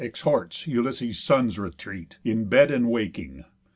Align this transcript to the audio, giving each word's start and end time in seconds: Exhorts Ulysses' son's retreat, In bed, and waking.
Exhorts 0.03 0.65
Ulysses' 0.65 1.21
son's 1.21 1.59
retreat, 1.59 2.17
In 2.23 2.45
bed, 2.45 2.71
and 2.71 2.89
waking. 2.89 3.45